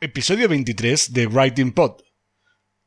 [0.00, 2.04] Episodio 23 de Writing Pod.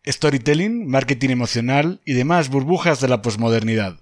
[0.08, 4.00] Storytelling, marketing emocional y demás burbujas de la posmodernidad.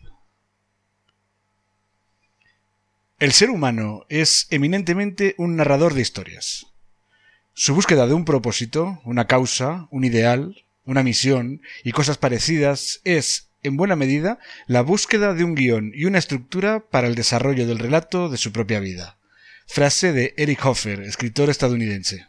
[3.17, 6.67] El ser humano es eminentemente un narrador de historias.
[7.55, 13.49] Su búsqueda de un propósito, una causa, un ideal, una misión y cosas parecidas es,
[13.63, 14.37] en buena medida,
[14.67, 18.51] la búsqueda de un guion y una estructura para el desarrollo del relato de su
[18.51, 19.17] propia vida.
[19.65, 22.28] Frase de Eric Hoffer, escritor estadounidense.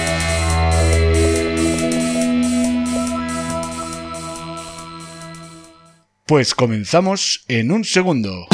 [6.25, 8.47] Pues comenzamos en un segundo.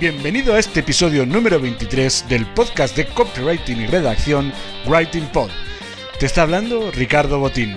[0.00, 4.52] Bienvenido a este episodio número 23 del podcast de copywriting y redacción
[4.86, 5.50] Writing Pod.
[6.18, 7.76] Te está hablando Ricardo Botín.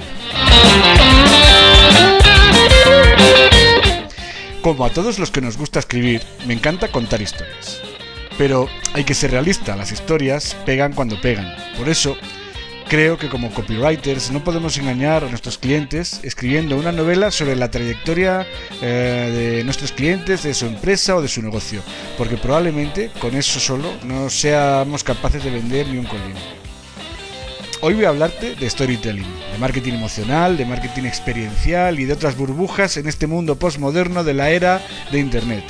[4.62, 7.82] Como a todos los que nos gusta escribir, me encanta contar historias.
[8.38, 11.54] Pero hay que ser realista, las historias pegan cuando pegan.
[11.78, 12.18] Por eso,
[12.92, 17.72] creo que como copywriters no podemos engañar a nuestros clientes escribiendo una novela sobre la
[17.72, 18.46] trayectoria
[18.82, 21.82] eh, de nuestros clientes, de su empresa o de su negocio,
[22.18, 26.36] porque probablemente con eso solo no seamos capaces de vender ni un colín.
[27.80, 29.24] Hoy voy a hablarte de storytelling,
[29.54, 34.34] de marketing emocional, de marketing experiencial y de otras burbujas en este mundo postmoderno de
[34.34, 34.82] la era
[35.14, 35.64] de Internet.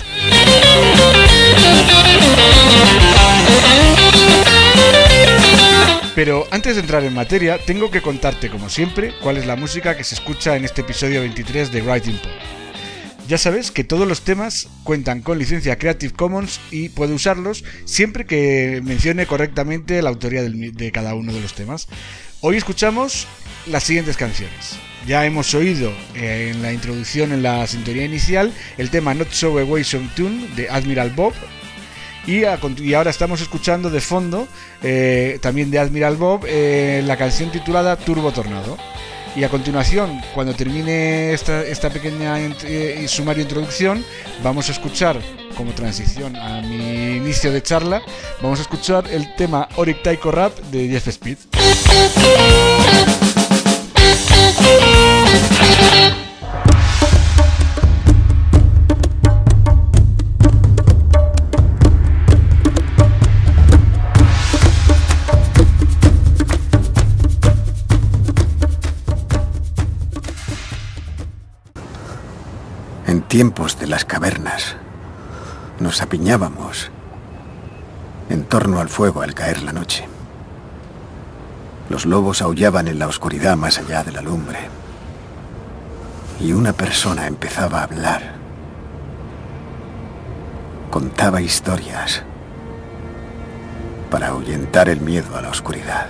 [6.14, 9.96] Pero antes de entrar en materia, tengo que contarte, como siempre, cuál es la música
[9.96, 12.32] que se escucha en este episodio 23 de Writing Pod.
[13.30, 18.26] Ya sabes que todos los temas cuentan con licencia Creative Commons y puedo usarlos siempre
[18.26, 21.88] que mencione correctamente la autoría de cada uno de los temas.
[22.42, 23.26] Hoy escuchamos
[23.68, 24.76] las siguientes canciones.
[25.08, 29.58] Ya hemos oído eh, en la introducción, en la sintonía inicial, el tema Not So
[29.58, 31.34] Away Some Tune de Admiral Bob,
[32.28, 32.44] y,
[32.94, 34.48] ahora estamos escuchando de fondo,
[34.84, 38.78] eh, también de Admiral Bob, eh, la canción titulada Turbo Tornado.
[39.34, 44.04] Y a continuación, cuando termine esta, pequeña eh, y sumaria introducción,
[44.44, 45.22] vamos a escuchar,
[45.56, 48.02] como transición a mi inicio de charla,
[48.42, 51.38] vamos a escuchar el tema Oric Taiko Rap de Jeff Speed.
[73.08, 74.76] En tiempos de las cavernas,
[75.80, 76.92] nos apiñábamos
[78.30, 80.08] en torno al fuego al caer la noche.
[81.90, 84.60] Los lobos aullaban en la oscuridad más allá de la lumbre.
[86.40, 88.36] Y una persona empezaba a hablar.
[90.92, 92.24] Contaba historias
[94.10, 96.08] para ahuyentar el miedo a la oscuridad.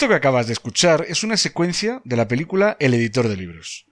[0.00, 3.84] Esto que acabas de escuchar es una secuencia de la película El editor de libros.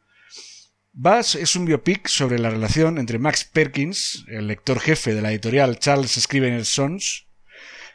[0.95, 5.33] Bass es un biopic sobre la relación entre Max Perkins, el lector jefe de la
[5.33, 7.27] editorial Charles Scrivener Sons,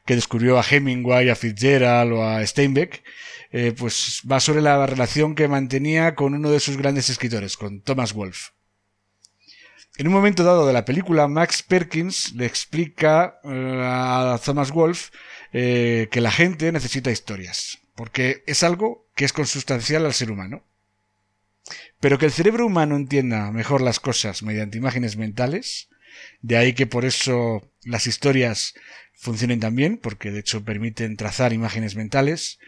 [0.06, 3.04] que descubrió a Hemingway, a Fitzgerald o a Steinbeck,
[3.50, 7.81] eh, pues va sobre la relación que mantenía con uno de sus grandes escritores, con
[7.81, 8.51] Thomas Wolfe.
[9.98, 15.10] En un momento dado de la película, Max Perkins le explica eh, a Thomas Wolfe
[15.51, 20.63] eh, que la gente necesita historias, porque es algo que es consustancial al ser humano.
[22.00, 25.90] Pero que el cerebro humano entienda mejor las cosas mediante imágenes mentales,
[26.42, 28.74] de ahí que por eso las historias
[29.13, 32.60] funcionen tan bien, porque de hecho permiten trazar imágenes mentales,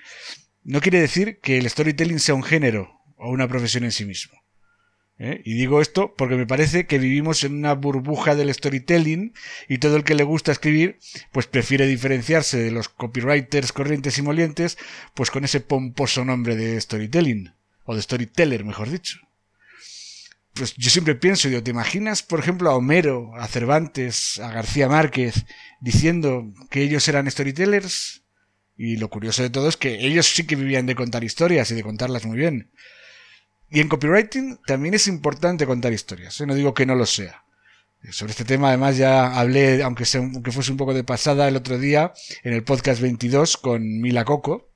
[0.64, 4.45] no quiere decir que el storytelling sea un género o una profesión en sí mismo.
[5.20, 5.42] ¿Eh?
[5.46, 9.34] Y digo esto porque me parece que vivimos en una burbuja del storytelling
[9.68, 11.00] y todo el que le gusta escribir
[11.32, 14.78] pues prefiere diferenciarse de los copywriters corrientes y molientes
[15.14, 17.54] pues con ese pomposo nombre de storytelling
[17.86, 19.20] o de storyteller mejor dicho.
[20.56, 24.88] Pues yo siempre pienso, digo, ¿te imaginas, por ejemplo, a Homero, a Cervantes, a García
[24.88, 25.46] Márquez,
[25.82, 28.24] diciendo que ellos eran storytellers?
[28.78, 31.76] Y lo curioso de todo es que ellos sí que vivían de contar historias y
[31.76, 32.72] de contarlas muy bien.
[33.70, 36.46] Y en copywriting también es importante contar historias, ¿eh?
[36.46, 37.44] no digo que no lo sea.
[38.12, 40.22] Sobre este tema además ya hablé, aunque, sea,
[40.52, 42.14] fuese un poco de pasada, el otro día
[42.44, 44.70] en el podcast 22 con Mila Coco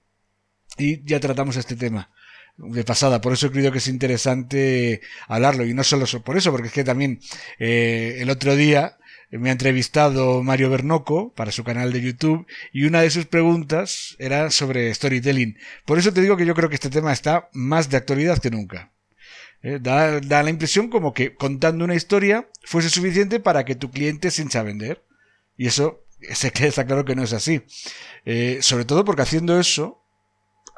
[0.78, 2.12] y ya tratamos este tema
[2.58, 3.22] de pasada.
[3.22, 6.74] Por eso he creído que es interesante hablarlo y no solo por eso, porque es
[6.74, 7.20] que también
[7.60, 8.98] eh, el otro día
[9.32, 14.16] me ha entrevistado Mario Bernoco para su canal de YouTube y una de sus preguntas
[14.18, 15.58] era sobre storytelling.
[15.86, 18.50] Por eso te digo que yo creo que este tema está más de actualidad que
[18.50, 18.92] nunca.
[19.62, 24.32] Eh, da, la impresión como que contando una historia fuese suficiente para que tu cliente
[24.32, 25.04] se hincha a vender.
[25.58, 27.62] Y eso está claro que no es así.
[28.26, 30.02] Eh, sobre todo porque haciendo eso,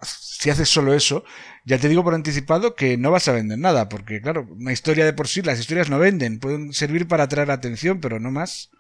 [0.04, 1.24] si haces solo eso,
[1.66, 5.06] ya te digo por anticipado que no vas a vender nada, porque claro, una historia
[5.06, 8.72] de por sí, las historias no venden, pueden servir para atraer atención, pero no más.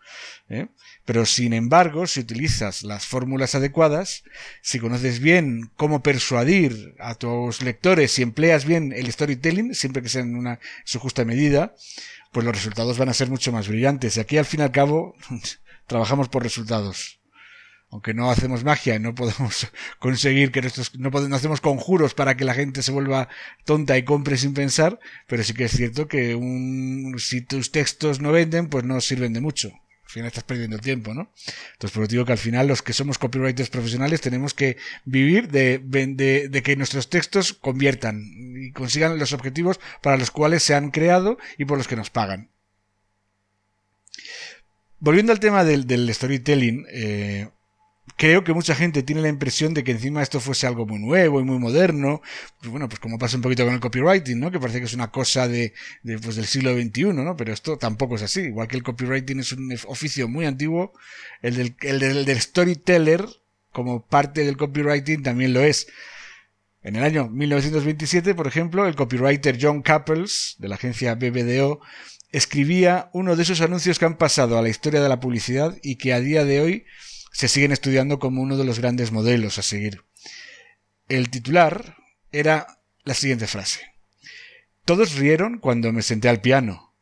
[0.49, 0.67] ¿eh?
[1.05, 4.23] Pero sin embargo, si utilizas las fórmulas adecuadas,
[4.61, 10.09] si conoces bien cómo persuadir a tus lectores, si empleas bien el storytelling, siempre que
[10.09, 11.75] sea en una su justa medida,
[12.31, 14.17] pues los resultados van a ser mucho más brillantes.
[14.17, 15.15] Y aquí al fin y al cabo
[15.87, 17.20] trabajamos por resultados
[17.91, 19.67] aunque no hacemos magia y no podemos
[19.99, 23.27] conseguir que nuestros, no, podemos, no hacemos conjuros para que la gente se vuelva
[23.65, 28.21] tonta y compre sin pensar, pero sí que es cierto que un, si tus textos
[28.21, 29.73] no venden, pues no sirven de mucho.
[30.03, 31.31] Al final estás perdiendo tiempo, ¿no?
[31.73, 35.47] Entonces, por eso digo que al final los que somos copywriters profesionales tenemos que vivir
[35.49, 38.21] de, de, de que nuestros textos conviertan
[38.57, 42.09] y consigan los objetivos para los cuales se han creado y por los que nos
[42.09, 42.49] pagan.
[44.99, 47.47] Volviendo al tema del, del storytelling, eh,
[48.21, 51.41] creo que mucha gente tiene la impresión de que encima esto fuese algo muy nuevo
[51.41, 52.21] y muy moderno.
[52.59, 54.51] Pues bueno, pues como pasa un poquito con el copywriting, ¿no?
[54.51, 55.73] Que parece que es una cosa de,
[56.03, 57.35] de pues del siglo XXI, ¿no?
[57.35, 58.41] Pero esto tampoco es así.
[58.41, 60.93] Igual que el copywriting es un oficio muy antiguo,
[61.41, 63.25] el del, el del, storyteller,
[63.71, 65.87] como parte del copywriting, también lo es.
[66.83, 71.81] En el año 1927, por ejemplo, el copywriter John Couples, de la agencia BBDO,
[72.31, 75.95] escribía uno de esos anuncios que han pasado a la historia de la publicidad y
[75.95, 76.85] que a día de hoy
[77.31, 80.03] se siguen estudiando como uno de los grandes modelos a seguir.
[81.07, 81.97] El titular
[82.31, 83.81] era la siguiente frase.
[84.85, 86.93] Todos rieron cuando me senté al piano,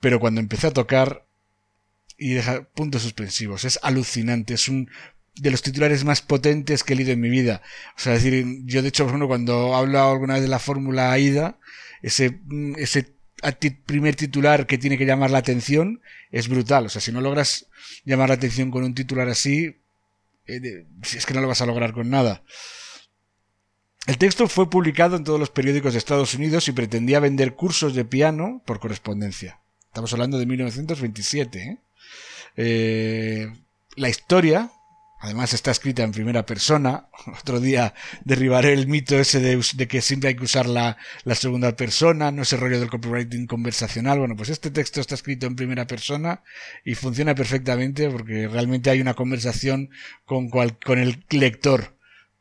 [0.00, 1.26] pero cuando empecé a tocar
[2.16, 3.64] y dejar puntos suspensivos.
[3.64, 4.90] Es alucinante, es un
[5.36, 7.62] de los titulares más potentes que he leído en mi vida.
[7.96, 11.58] O sea, decir, yo de hecho, por cuando hablo alguna vez de la fórmula AIDA,
[12.02, 12.40] ese,
[12.76, 13.14] ese
[13.84, 16.86] primer titular que tiene que llamar la atención es brutal.
[16.86, 17.66] O sea, si no logras
[18.04, 19.76] llamar la atención con un titular así,
[20.46, 22.42] eh, es que no lo vas a lograr con nada.
[24.06, 27.94] El texto fue publicado en todos los periódicos de Estados Unidos y pretendía vender cursos
[27.94, 29.60] de piano por correspondencia.
[29.86, 31.58] Estamos hablando de 1927.
[31.58, 31.78] ¿eh?
[32.56, 33.52] Eh,
[33.96, 34.70] la historia
[35.24, 37.08] Además está escrita en primera persona.
[37.40, 37.94] Otro día
[38.26, 40.98] derribaré el mito ese de, que siempre hay que usar la,
[41.34, 44.18] segunda persona, no ese rollo del copywriting conversacional.
[44.18, 46.42] Bueno, pues este texto está escrito en primera persona
[46.84, 49.88] y funciona perfectamente porque realmente hay una conversación
[50.26, 51.93] con, con el lector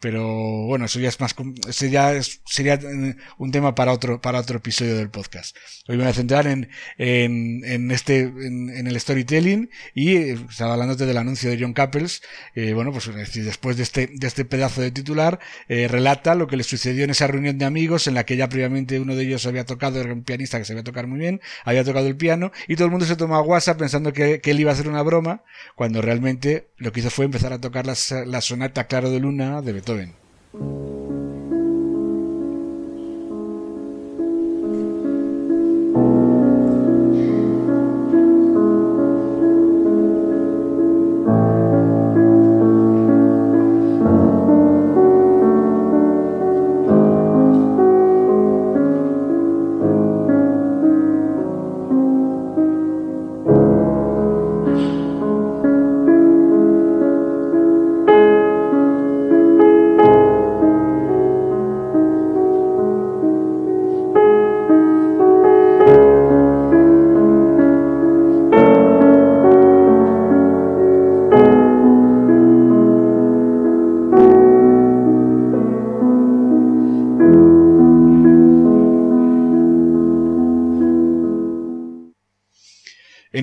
[0.04, 1.34] pero bueno, eso ya es más,
[1.70, 5.56] sería, sería eh, un tema para otro, para otro episodio del podcast.
[5.88, 10.74] Hoy me voy a centrar en, en, en este, en, el storytelling y eh, estaba
[10.74, 12.22] hablándote del anuncio de John Couples,
[12.54, 16.58] eh, bueno, pues después de este, de este pedazo de titular, eh, relata lo que
[16.58, 19.46] le sucedió en esa reunión de amigos en la que ya previamente uno de ellos
[19.46, 22.76] había tocado, era un pianista que sabía tocar muy bien, había tocado el piano y
[22.76, 25.02] todo el mundo se tomó a WhatsApp pensando que, que él iba a hacer una
[25.02, 25.44] broma,
[25.76, 27.96] cuando realmente lo que hizo fue empezar a tocar la,
[28.26, 29.93] la sonata Claro de Luna de Beethoven.
[29.94, 30.93] doing?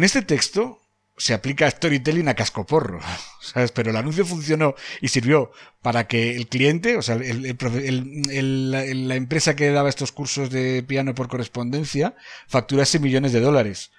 [0.01, 0.81] En este texto
[1.19, 3.01] se aplica storytelling a cascoporro,
[3.43, 3.71] ¿sabes?
[3.71, 5.53] Pero el anuncio funcionó y sirvió
[5.83, 11.29] para que el cliente, o sea, la empresa que daba estos cursos de piano por
[11.29, 12.15] correspondencia,
[12.49, 13.91] facturase millones de dólares.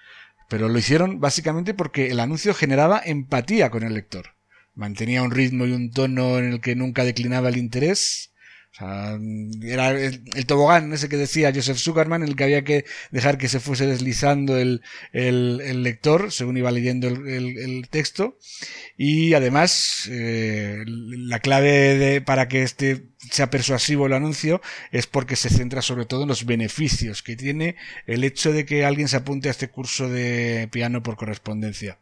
[0.48, 4.34] Pero lo hicieron básicamente porque el anuncio generaba empatía con el lector.
[4.74, 8.31] Mantenía un ritmo y un tono en el que nunca declinaba el interés
[8.72, 9.18] o sea,
[9.62, 13.48] era el, tobogán ese que decía Joseph Zuckerman, en el que había que dejar que
[13.48, 14.80] se fuese deslizando el,
[15.12, 18.38] el, lector según iba leyendo el, texto.
[18.96, 25.50] Y además, eh, la clave para que este sea persuasivo el anuncio es porque se
[25.50, 27.76] centra sobre todo en los beneficios que tiene
[28.06, 31.98] el hecho de que alguien se apunte a este curso de piano por correspondencia.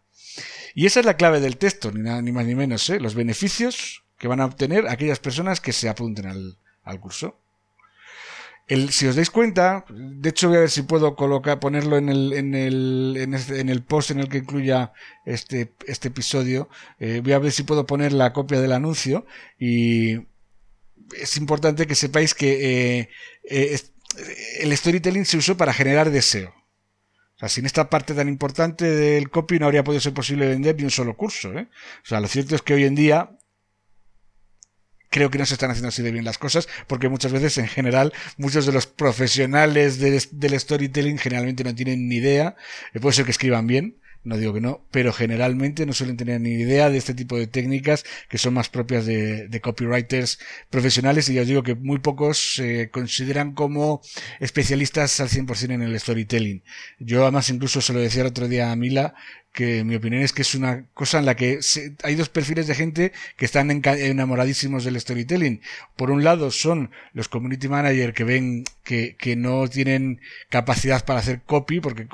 [0.75, 3.00] Y esa es la clave del texto, ni, nada, ni más ni menos, ¿eh?
[3.00, 7.40] los beneficios que van a obtener aquellas personas que se apunten al, al curso.
[8.70, 12.08] El, si os dais cuenta, de hecho voy a ver si puedo colocar, ponerlo en
[12.08, 14.92] el, en el, en, este, en el post en el que incluya
[15.26, 16.68] este, este episodio.
[17.00, 19.26] Eh, voy a ver si puedo poner la copia del anuncio
[19.58, 20.18] y
[21.18, 23.08] es importante que sepáis que eh,
[23.42, 23.80] eh,
[24.60, 26.50] el storytelling se usó para generar deseo.
[26.50, 30.76] O sea, sin esta parte tan importante del copy no habría podido ser posible vender
[30.76, 31.50] ni un solo curso.
[31.50, 33.37] O sea, lo cierto es que hoy en día
[35.11, 37.69] creo que no se están haciendo así de bien las cosas, porque muchas veces, en
[37.69, 42.57] general, muchos de los profesionales del storytelling generalmente no tienen ni idea,
[42.95, 46.40] eh, puede ser que escriban bien, no digo que no, pero generalmente no suelen tener
[46.40, 50.38] ni idea de este tipo de técnicas que son más propias de, copywriters
[50.69, 54.02] profesionales y ya os digo que muy pocos se consideran como
[54.38, 56.62] especialistas al 100% en el storytelling.
[56.99, 59.14] Yo además incluso se lo decía el otro día a Mila
[59.52, 61.59] que mi opinión es que es una cosa en la que
[62.04, 65.61] hay dos perfiles de gente que están enamoradísimos del storytelling.
[65.97, 71.19] Por un lado son los community managers que ven que, que no tienen capacidad para
[71.19, 72.07] hacer copy porque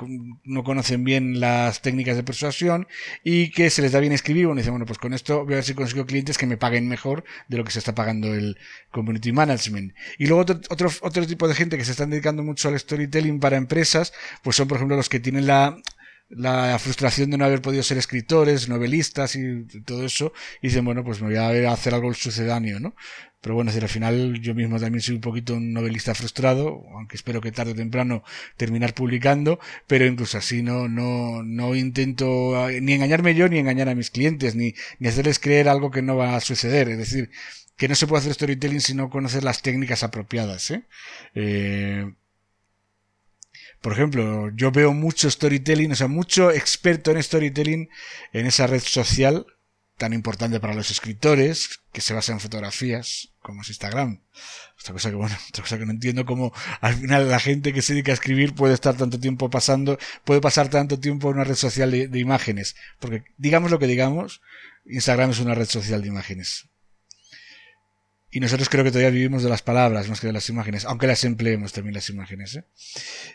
[0.43, 2.87] no conocen bien las técnicas de persuasión
[3.23, 4.47] y que se les da bien escribir.
[4.47, 6.87] Bueno, dicen, bueno, pues con esto voy a ver si consigo clientes que me paguen
[6.87, 8.57] mejor de lo que se está pagando el
[8.91, 9.93] community management.
[10.17, 13.39] Y luego otro, otro, otro tipo de gente que se están dedicando mucho al storytelling
[13.39, 15.77] para empresas, pues son por ejemplo los que tienen la
[16.29, 21.03] la frustración de no haber podido ser escritores, novelistas y todo eso, y dicen, bueno,
[21.03, 22.95] pues me voy a, hacer algo sucedáneo, ¿no?
[23.39, 27.15] Pero bueno, decir, al final yo mismo también soy un poquito un novelista frustrado, aunque
[27.15, 28.23] espero que tarde o temprano
[28.57, 33.95] terminar publicando, pero incluso así no, no, no intento ni engañarme yo ni engañar a
[33.95, 37.29] mis clientes, ni, ni hacerles creer algo que no va a suceder, es decir,
[37.77, 40.83] que no se puede hacer storytelling si no conocer las técnicas apropiadas, ¿eh?
[41.35, 42.05] eh
[43.81, 47.89] por ejemplo, yo veo mucho storytelling, o sea, mucho experto en storytelling
[48.33, 49.45] en esa red social
[49.97, 54.21] tan importante para los escritores, que se basa en fotografías, como es Instagram.
[54.79, 57.81] Otra cosa que, bueno, otra cosa que no entiendo cómo al final la gente que
[57.81, 61.43] se dedica a escribir puede estar tanto tiempo pasando, puede pasar tanto tiempo en una
[61.43, 62.75] red social de, de imágenes.
[62.99, 64.41] Porque digamos lo que digamos,
[64.85, 66.69] Instagram es una red social de imágenes.
[68.29, 71.07] Y nosotros creo que todavía vivimos de las palabras más que de las imágenes, aunque
[71.07, 72.55] las empleemos también las imágenes.
[72.55, 72.63] ¿eh?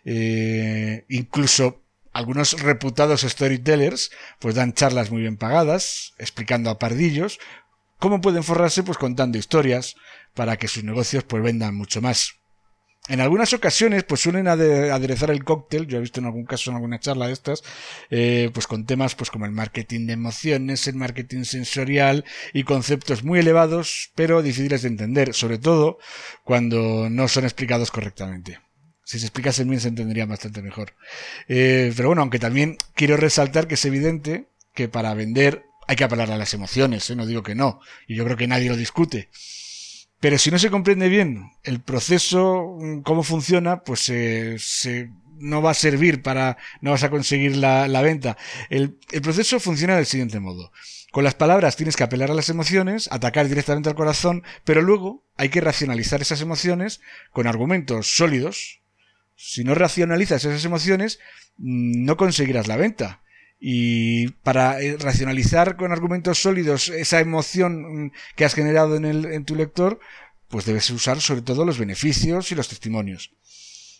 [0.04, 1.82] Eh, incluso
[2.12, 7.38] algunos reputados storytellers pues dan charlas muy bien pagadas, explicando a pardillos
[7.98, 9.96] cómo pueden forrarse pues contando historias
[10.34, 12.41] para que sus negocios pues vendan mucho más.
[13.08, 16.76] En algunas ocasiones, pues suelen aderezar el cóctel, yo he visto en algún caso en
[16.76, 17.64] alguna charla de estas,
[18.10, 23.24] eh, pues con temas pues como el marketing de emociones, el marketing sensorial y conceptos
[23.24, 25.98] muy elevados, pero difíciles de entender, sobre todo
[26.44, 28.60] cuando no son explicados correctamente.
[29.02, 30.94] Si se explicasen bien se entendería bastante mejor.
[31.48, 36.04] Eh, pero bueno, aunque también quiero resaltar que es evidente que para vender hay que
[36.04, 37.16] apelar a las emociones, ¿eh?
[37.16, 39.28] no digo que no, y yo creo que nadie lo discute.
[40.22, 45.10] Pero si no se comprende bien el proceso, mm, cómo funciona, pues se,
[45.40, 48.36] no va a servir para, no vas a conseguir la, venta.
[48.70, 50.70] El, el, proceso funciona del siguiente modo.
[51.10, 55.24] Con las palabras tienes que apelar a las emociones, atacar directamente al corazón, pero luego
[55.36, 57.00] hay que racionalizar esas emociones
[57.32, 58.80] con argumentos sólidos.
[59.34, 61.18] Si no racionalizas esas emociones,
[61.56, 63.22] mm, no conseguirás la venta.
[63.64, 69.26] Y para eh, racionalizar con argumentos sólidos esa emoción mm, que has generado en, el,
[69.26, 70.00] en tu lector,
[70.48, 73.32] pues debes usar sobre todo los beneficios y los testimonios.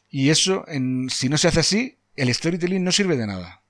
[0.09, 3.63] Y eso, en, si no se hace así, el storytelling no sirve de nada.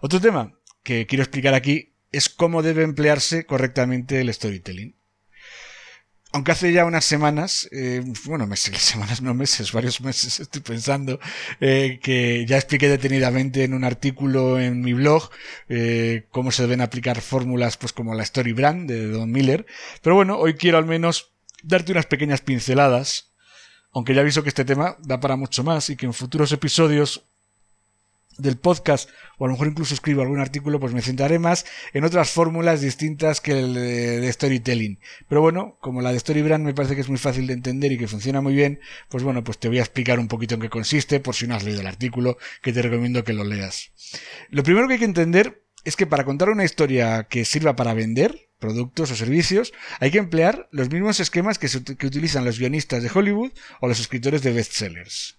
[0.00, 4.97] Otro tema que quiero explicar aquí es cómo debe emplearse correctamente el storytelling
[6.32, 11.18] aunque hace ya unas semanas, eh, bueno, meses, semanas, no meses, varios meses, estoy pensando,
[11.60, 15.30] eh, que ya expliqué detenidamente en un artículo en mi blog
[15.68, 19.66] eh, cómo se deben aplicar fórmulas pues como la Story Brand de Don Miller.
[20.02, 21.32] Pero bueno, hoy quiero al menos
[21.62, 23.32] darte unas pequeñas pinceladas,
[23.92, 27.24] aunque ya aviso que este tema da para mucho más y que en futuros episodios
[28.38, 32.04] del podcast o a lo mejor incluso escribo algún artículo, pues me centraré más en
[32.04, 34.98] otras fórmulas distintas que el de, storytelling.
[35.28, 37.98] Pero bueno, como la de Storybrand me parece que es muy fácil de entender y
[37.98, 40.68] que funciona muy bien, pues bueno, pues te voy a explicar un poquito en qué
[40.68, 43.92] consiste, por si no has leído el artículo, que te recomiendo que lo leas.
[44.50, 47.94] Lo primero que hay que entender es que para contar una historia que sirva para
[47.94, 53.02] vender productos o servicios, hay que emplear los mismos esquemas que, que utilizan los guionistas
[53.02, 55.37] de Hollywood o los escritores de bestsellers.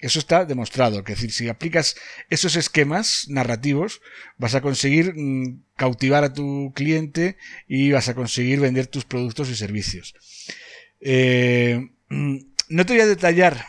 [0.00, 0.98] Eso está demostrado.
[0.98, 1.96] Es decir, si aplicas
[2.28, 4.00] esos esquemas narrativos,
[4.36, 7.36] vas a conseguir mm, cautivar a tu cliente
[7.66, 10.14] y vas a conseguir vender tus productos y servicios.
[11.00, 12.36] Eh, mm,
[12.68, 13.66] no te voy a detallar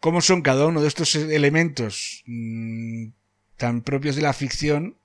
[0.00, 3.08] cómo son cada uno de estos elementos mm,
[3.56, 4.96] tan propios de la ficción,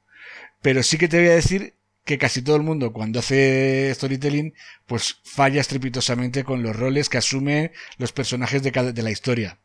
[0.62, 4.54] pero sí que te voy a decir que casi todo el mundo cuando hace storytelling
[4.86, 9.60] pues falla estrepitosamente con los roles que asumen los personajes de, cada, de la historia.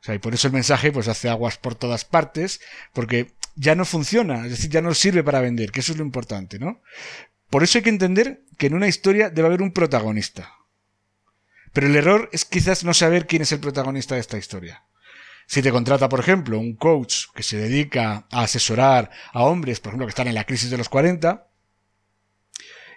[0.00, 2.60] O sea, y por eso el mensaje pues hace aguas por todas partes,
[2.92, 6.04] porque ya no funciona, es decir, ya no sirve para vender, que eso es lo
[6.04, 6.80] importante, ¿no?
[7.50, 10.52] Por eso hay que entender que en una historia debe haber un protagonista.
[11.72, 14.84] Pero el error es quizás no saber quién es el protagonista de esta historia.
[15.46, 19.90] Si te contrata, por ejemplo, un coach que se dedica a asesorar a hombres, por
[19.90, 21.48] ejemplo, que están en la crisis de los 40,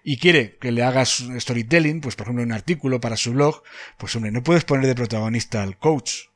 [0.04, 3.62] y quiere que le hagas storytelling, pues por ejemplo un artículo para su blog,
[3.98, 6.31] pues hombre, no puedes poner de protagonista al coach,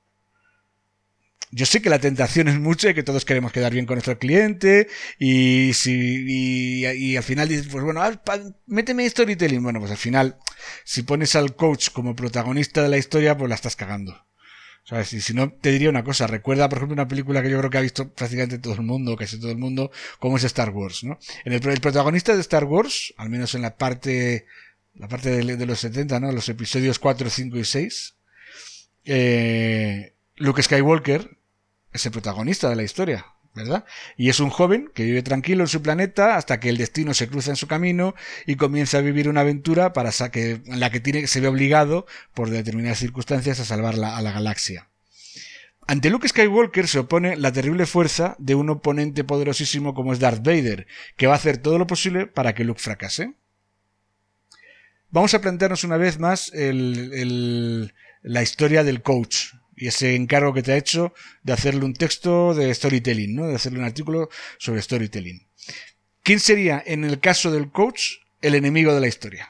[1.51, 4.19] yo sé que la tentación es mucha y que todos queremos quedar bien con nuestro
[4.19, 4.87] cliente
[5.19, 8.21] y si y, al final dices, pues bueno, ah,
[8.65, 9.63] méteme storytelling.
[9.63, 10.37] Bueno, pues al final,
[10.83, 14.25] si pones al coach como protagonista de la historia, pues la estás cagando.
[14.83, 15.13] ¿Sabes?
[15.13, 16.27] Y si no, te diría una cosa.
[16.27, 19.15] Recuerda, por ejemplo, una película que yo creo que ha visto prácticamente todo el mundo,
[19.15, 21.17] casi todo el mundo, como es Star Wars, ¿no?
[21.43, 24.45] En el, protagonista de Star Wars, al menos en la parte,
[24.93, 26.31] la parte de, de los 70, ¿no?
[26.31, 28.15] Los episodios 4, 5 y 6,
[29.05, 31.37] eh, Luke Skywalker,
[31.93, 33.85] es el protagonista de la historia, ¿verdad?
[34.17, 37.29] Y es un joven que vive tranquilo en su planeta hasta que el destino se
[37.29, 41.27] cruza en su camino y comienza a vivir una aventura para en la que tiene,
[41.27, 44.89] se ve obligado, por determinadas circunstancias, a salvar a la galaxia.
[45.87, 50.43] Ante Luke Skywalker se opone la terrible fuerza de un oponente poderosísimo como es Darth
[50.43, 53.35] Vader, que va a hacer todo lo posible para que Luke fracase.
[55.11, 60.71] Vamos a plantearnos una vez más la historia del coach, y ese encargo que te
[60.71, 63.47] ha hecho de hacerle un texto de storytelling, ¿no?
[63.47, 65.47] De hacerle un artículo sobre storytelling.
[66.23, 69.49] ¿Quién sería, en el caso del coach, el enemigo de la historia?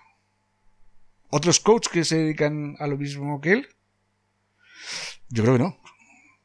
[1.29, 3.67] ¿Otros coaches que se dedican a lo mismo que él?
[5.29, 5.79] Yo creo que no.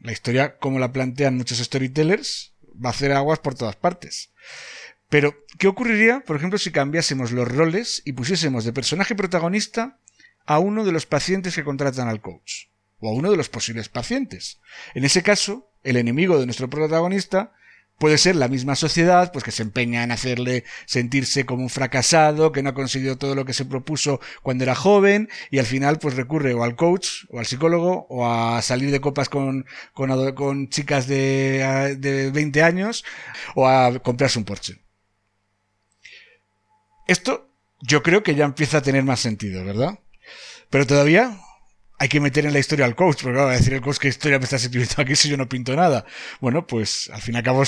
[0.01, 4.33] La historia, como la plantean muchos storytellers, va a hacer aguas por todas partes.
[5.09, 9.99] Pero, ¿qué ocurriría, por ejemplo, si cambiásemos los roles y pusiésemos de personaje protagonista
[10.47, 12.67] a uno de los pacientes que contratan al coach?
[13.01, 14.61] O a uno de los posibles pacientes.
[14.95, 17.53] En ese caso, el enemigo de nuestro protagonista
[18.01, 22.51] puede ser la misma sociedad, pues que se empeña en hacerle sentirse como un fracasado,
[22.51, 25.99] que no ha conseguido todo lo que se propuso cuando era joven, y al final
[25.99, 30.33] pues recurre o al coach, o al psicólogo, o a salir de copas con, con,
[30.33, 33.05] con chicas de, de 20 años,
[33.55, 34.79] o a comprarse un Porsche.
[37.07, 37.51] Esto
[37.83, 39.99] yo creo que ya empieza a tener más sentido, ¿verdad?
[40.71, 41.39] Pero todavía
[42.01, 44.09] hay que meter en la historia al coach, porque va a decir el coach qué
[44.09, 46.07] historia me estás escribiendo aquí si yo no pinto nada.
[46.41, 47.63] Bueno, pues al fin y al cabo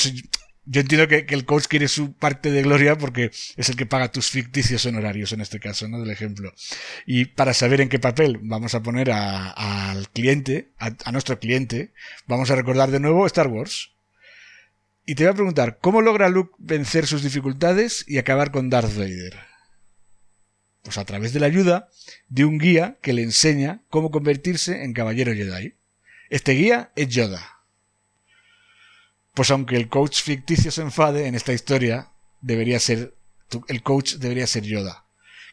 [0.65, 4.11] yo entiendo que, el coach quiere su parte de gloria porque es el que paga
[4.11, 6.01] tus ficticios honorarios en este caso, ¿no?
[6.01, 6.51] Del ejemplo.
[7.05, 11.93] Y para saber en qué papel vamos a poner al cliente, a, nuestro cliente,
[12.27, 13.93] vamos a recordar de nuevo Star Wars.
[15.05, 18.97] Y te voy a preguntar, ¿cómo logra Luke vencer sus dificultades y acabar con Darth
[18.97, 19.52] Vader?
[20.83, 21.89] Pues a través de la ayuda
[22.29, 25.75] de un guía que le enseña cómo convertirse en caballero Jedi.
[26.29, 27.61] Este guía es Yoda.
[29.35, 33.15] Pues aunque el coach ficticio se enfade en esta historia, debería ser
[33.69, 35.05] el coach debería ser Yoda,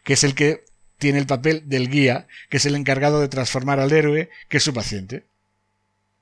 [0.03, 0.65] que es el que
[0.97, 4.63] tiene el papel del guía, que es el encargado de transformar al héroe, que es
[4.63, 5.25] su paciente.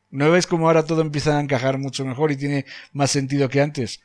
[0.09, 3.61] ¿No ves cómo ahora todo empieza a encajar mucho mejor y tiene más sentido que
[3.61, 4.01] antes?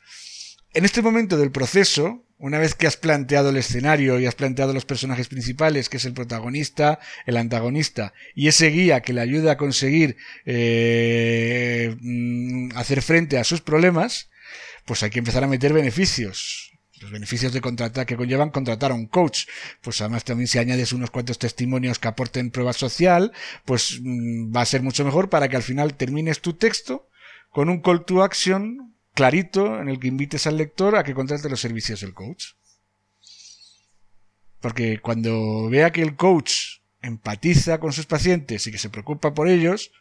[0.73, 4.73] En este momento del proceso, una vez que has planteado el escenario y has planteado
[4.73, 9.53] los personajes principales, que es el protagonista, el antagonista, y ese guía que le ayuda
[9.53, 14.29] a conseguir eh, mm, hacer frente a sus problemas,
[14.83, 16.73] pues hay que empezar a meter beneficios.
[16.99, 19.45] Los beneficios de contratar que conllevan contratar a un coach.
[19.79, 23.31] Pues además también si añades unos cuantos testimonios que aporten prueba social,
[23.63, 27.07] pues mm, va a ser mucho mejor para que al final termines tu texto
[27.51, 31.49] con un call to action clarito en el que invites al lector a que contrate
[31.49, 32.53] los servicios del coach.
[34.59, 39.47] Porque cuando vea que el coach empatiza con sus pacientes y que se preocupa por
[39.49, 39.91] ellos,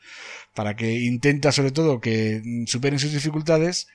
[0.54, 3.88] para que intenta sobre todo que superen sus dificultades,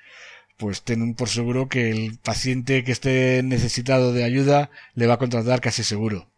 [0.58, 5.20] pues ten por seguro que el paciente que esté necesitado de ayuda le va a
[5.20, 6.30] contratar casi seguro.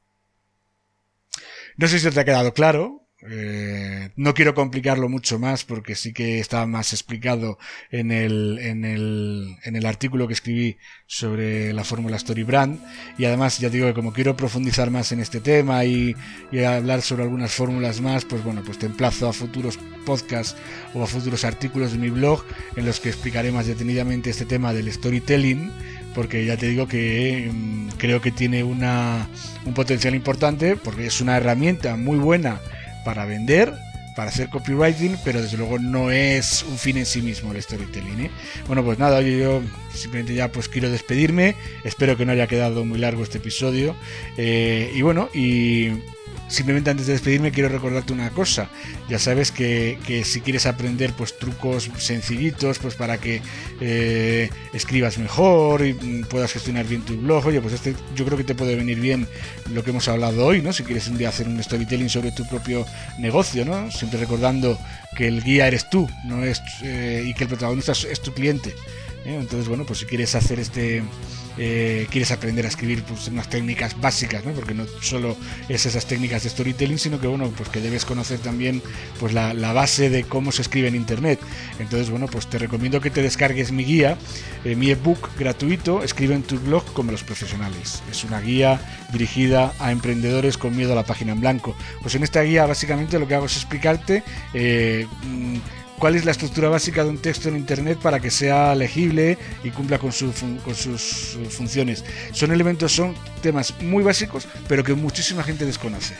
[1.77, 6.13] No sé si te ha quedado claro, eh, no quiero complicarlo mucho más porque sí
[6.13, 7.58] que está más explicado
[7.91, 12.79] en el, en el, en el artículo que escribí sobre la fórmula Storybrand.
[13.17, 16.15] Y además ya digo que como quiero profundizar más en este tema y,
[16.51, 20.55] y, hablar sobre algunas fórmulas más pues bueno pues te emplazo a futuros podcasts
[20.93, 22.45] o a futuros artículos de mi blog
[22.77, 25.71] en los que explicaré más detenidamente este tema del storytelling
[26.15, 29.27] porque ya te digo que mm, creo que tiene una,
[29.65, 32.62] un potencial importante porque es una herramienta muy buena
[33.10, 33.74] para vender,
[34.15, 38.26] para hacer copywriting, pero desde luego no es un fin en sí mismo el storytelling.
[38.26, 38.32] ¿eh?
[38.67, 43.00] Bueno, pues nada, yo simplemente ya pues quiero despedirme, espero que no haya quedado muy
[43.00, 43.95] largo este episodio,
[44.38, 45.89] eh, y bueno, y
[46.49, 48.69] Simplemente antes de despedirme quiero recordarte una cosa.
[49.07, 53.41] Ya sabes que, si quieres aprender pues trucos sencillitos pues para que
[53.79, 55.93] eh, escribas mejor y
[56.27, 59.27] puedas gestionar bien tu blog, oye, pues este yo creo que te puede venir bien
[59.71, 60.73] lo que hemos hablado hoy, ¿no?
[60.73, 62.83] Si quieres un día hacer un storytelling sobre tu propio
[63.19, 63.91] negocio, ¿no?
[63.91, 64.79] Siempre recordando
[65.15, 68.69] que el guía eres tú, no es eh, y que el protagonista es, tu cliente.
[69.23, 69.38] ¿eh?
[69.39, 71.03] Entonces, bueno, pues si quieres hacer este
[71.62, 74.54] eh, quieres aprender a escribir pues, unas técnicas básicas, ¿no?
[74.54, 75.36] porque no solo
[75.67, 78.82] es esas técnicas de storytelling, sino que bueno, pues que debes conocer también
[79.19, 81.39] pues la, base de cómo se escribe en internet.
[81.80, 84.17] Entonces, bueno, pues te recomiendo que te descargues mi guía,
[84.63, 88.02] eh, mi ebook gratuito, Escribe en tu blog como los profesionales.
[88.10, 88.80] Es una guía
[89.12, 91.76] dirigida a emprendedores con miedo a la página en blanco.
[92.02, 95.58] Pues en esta guía básicamente lo que hago es explicarte eh, mm,
[95.99, 99.69] cuál es la estructura básica de un texto en Internet para que sea legible y
[99.69, 100.33] cumpla con, sus
[101.49, 102.03] funciones.
[102.31, 106.15] Son elementos, son temas muy básicos, pero que muchísima gente desconoce.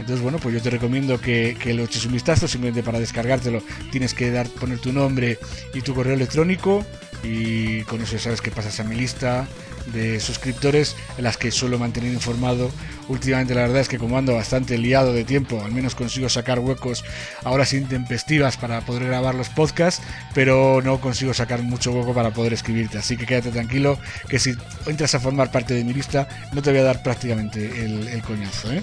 [0.00, 3.62] Entonces, bueno, pues yo te recomiendo que, que lo eches un vistazo, simplemente para descargártelo
[3.92, 5.38] tienes que dar, poner tu nombre
[5.72, 6.84] y tu correo electrónico
[7.22, 9.46] y con eso ya sabes que pasas a mi lista
[9.92, 12.70] de suscriptores en las que suelo mantener informado.
[13.08, 16.58] Últimamente la verdad es que como ando bastante liado de tiempo, al menos consigo sacar
[16.58, 17.04] huecos
[17.42, 20.02] ahora sin tempestivas para poder grabar los podcasts,
[20.34, 22.98] pero no consigo sacar mucho hueco para poder escribirte.
[22.98, 24.54] Así que quédate tranquilo que si
[24.86, 28.72] entras a formar parte de mi lista no te voy a dar prácticamente el, coñazo.
[28.72, 28.82] ¿eh?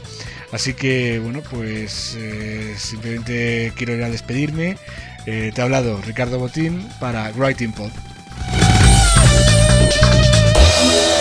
[0.51, 4.77] Así que bueno, pues eh, simplemente quiero ir a despedirme.
[5.25, 7.91] Eh, te ha hablado Ricardo Botín para Writing Pod.
[10.83, 11.20] Yeah.